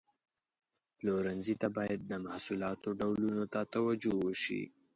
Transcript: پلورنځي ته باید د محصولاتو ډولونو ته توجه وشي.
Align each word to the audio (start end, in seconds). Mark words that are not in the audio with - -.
پلورنځي 0.97 1.55
ته 1.61 1.67
باید 1.77 1.99
د 2.05 2.11
محصولاتو 2.25 2.89
ډولونو 2.99 3.43
ته 3.53 3.61
توجه 3.73 4.11
وشي. 4.23 4.63